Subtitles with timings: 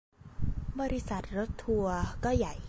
[0.79, 2.53] บริษัทรถทัวร์ก็ใหญ่